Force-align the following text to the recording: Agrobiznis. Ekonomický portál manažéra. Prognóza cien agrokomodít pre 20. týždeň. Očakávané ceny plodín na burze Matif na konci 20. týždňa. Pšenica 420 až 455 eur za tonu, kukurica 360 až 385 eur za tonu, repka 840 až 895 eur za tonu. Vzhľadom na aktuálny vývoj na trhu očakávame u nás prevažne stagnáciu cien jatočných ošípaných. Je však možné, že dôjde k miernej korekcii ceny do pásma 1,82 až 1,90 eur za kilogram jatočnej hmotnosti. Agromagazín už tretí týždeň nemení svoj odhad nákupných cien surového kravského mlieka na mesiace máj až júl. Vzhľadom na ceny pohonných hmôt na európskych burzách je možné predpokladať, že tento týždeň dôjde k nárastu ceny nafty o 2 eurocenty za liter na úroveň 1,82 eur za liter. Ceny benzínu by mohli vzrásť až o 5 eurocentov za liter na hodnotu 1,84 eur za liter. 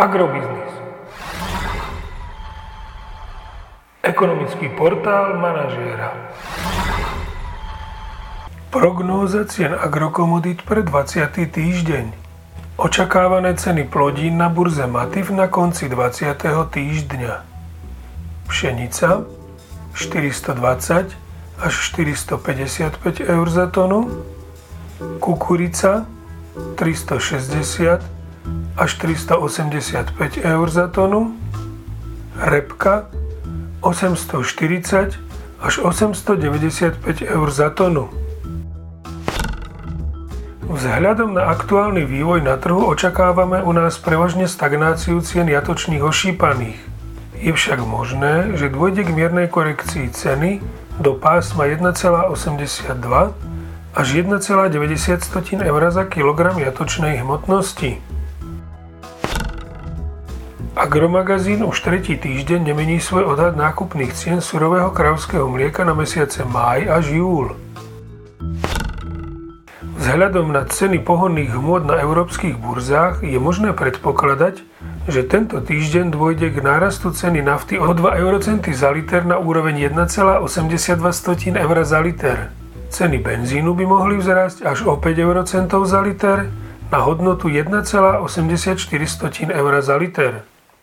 Agrobiznis. 0.00 0.72
Ekonomický 4.00 4.72
portál 4.72 5.36
manažéra. 5.36 6.16
Prognóza 8.72 9.44
cien 9.44 9.76
agrokomodít 9.76 10.64
pre 10.64 10.80
20. 10.80 11.52
týždeň. 11.52 12.16
Očakávané 12.80 13.52
ceny 13.60 13.92
plodín 13.92 14.40
na 14.40 14.48
burze 14.48 14.88
Matif 14.88 15.28
na 15.36 15.52
konci 15.52 15.92
20. 15.92 16.32
týždňa. 16.48 17.44
Pšenica 18.48 19.28
420 19.92 21.12
až 21.60 21.74
455 21.92 23.20
eur 23.20 23.46
za 23.52 23.68
tonu, 23.68 24.08
kukurica 25.20 26.08
360 26.80 28.19
až 28.76 28.94
385 28.96 30.16
eur 30.40 30.66
za 30.70 30.88
tonu, 30.88 31.36
repka 32.40 33.06
840 33.80 35.20
až 35.60 35.74
895 35.78 37.22
eur 37.22 37.48
za 37.52 37.68
tonu. 37.70 38.08
Vzhľadom 40.70 41.34
na 41.34 41.50
aktuálny 41.50 42.06
vývoj 42.06 42.46
na 42.46 42.54
trhu 42.54 42.86
očakávame 42.86 43.58
u 43.60 43.74
nás 43.74 43.98
prevažne 43.98 44.46
stagnáciu 44.46 45.18
cien 45.18 45.50
jatočných 45.50 45.98
ošípaných. 45.98 46.78
Je 47.42 47.50
však 47.50 47.82
možné, 47.82 48.54
že 48.54 48.70
dôjde 48.70 49.02
k 49.02 49.10
miernej 49.10 49.50
korekcii 49.50 50.14
ceny 50.14 50.62
do 51.02 51.18
pásma 51.18 51.66
1,82 51.66 52.30
až 53.90 54.06
1,90 54.14 54.70
eur 55.58 55.82
za 55.90 56.04
kilogram 56.06 56.54
jatočnej 56.54 57.18
hmotnosti. 57.18 57.98
Agromagazín 60.78 61.66
už 61.66 61.82
tretí 61.82 62.14
týždeň 62.14 62.70
nemení 62.70 63.02
svoj 63.02 63.34
odhad 63.34 63.58
nákupných 63.58 64.14
cien 64.14 64.38
surového 64.38 64.94
kravského 64.94 65.50
mlieka 65.50 65.82
na 65.82 65.98
mesiace 65.98 66.46
máj 66.46 66.86
až 66.86 67.10
júl. 67.10 67.58
Vzhľadom 69.98 70.54
na 70.54 70.62
ceny 70.70 71.02
pohonných 71.02 71.50
hmôt 71.50 71.82
na 71.82 71.98
európskych 71.98 72.54
burzách 72.54 73.26
je 73.26 73.34
možné 73.42 73.74
predpokladať, 73.74 74.62
že 75.10 75.26
tento 75.26 75.58
týždeň 75.58 76.14
dôjde 76.14 76.54
k 76.54 76.62
nárastu 76.62 77.10
ceny 77.10 77.42
nafty 77.42 77.74
o 77.74 77.90
2 77.90 78.22
eurocenty 78.22 78.70
za 78.70 78.94
liter 78.94 79.26
na 79.26 79.42
úroveň 79.42 79.90
1,82 79.90 80.46
eur 81.58 81.76
za 81.82 81.98
liter. 81.98 82.54
Ceny 82.94 83.18
benzínu 83.18 83.74
by 83.74 83.84
mohli 83.90 84.22
vzrásť 84.22 84.62
až 84.62 84.86
o 84.86 84.94
5 84.94 85.18
eurocentov 85.18 85.82
za 85.82 85.98
liter 85.98 86.46
na 86.94 87.02
hodnotu 87.02 87.50
1,84 87.50 88.22
eur 89.50 89.72
za 89.82 89.96
liter. 89.98 90.46